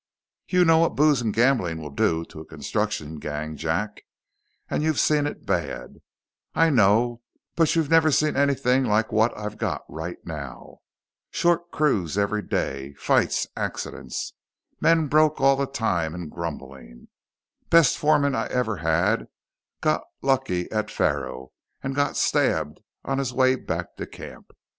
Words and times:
"You 0.47 0.65
know 0.65 0.79
what 0.79 0.95
booze 0.95 1.21
and 1.21 1.31
gambling 1.31 1.79
will 1.79 1.91
do 1.91 2.25
to 2.25 2.39
a 2.39 2.45
construction 2.45 3.19
gang, 3.19 3.55
Jack. 3.55 4.01
And 4.67 4.81
you've 4.81 4.99
seen 4.99 5.27
it 5.27 5.45
bad, 5.45 5.97
I 6.55 6.71
know, 6.71 7.21
but 7.55 7.75
you've 7.75 7.91
never 7.91 8.09
seen 8.11 8.35
anything 8.35 8.83
like 8.83 9.11
what 9.11 9.31
I've 9.37 9.59
got 9.59 9.83
right 9.87 10.17
now. 10.25 10.79
Short 11.29 11.69
crews 11.69 12.17
every 12.17 12.41
day: 12.41 12.95
fights, 12.97 13.45
accidents. 13.55 14.33
Men 14.79 15.05
broke 15.07 15.39
all 15.39 15.55
the 15.55 15.67
time 15.67 16.15
and 16.15 16.31
grumbling. 16.31 17.09
Best 17.69 17.95
foreman 17.95 18.33
I 18.33 18.47
ever 18.47 18.77
had 18.77 19.27
got 19.81 20.01
lucky 20.23 20.67
at 20.71 20.89
faro 20.89 21.51
and 21.83 21.93
got 21.93 22.17
stabbed 22.17 22.79
on 23.05 23.19
his 23.19 23.33
way 23.35 23.53
back 23.53 23.97
to 23.97 24.07
camp. 24.07 24.49